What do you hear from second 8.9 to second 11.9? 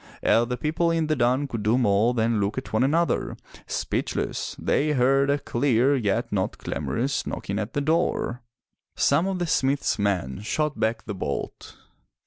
Some of the smith's men shot back the bolt.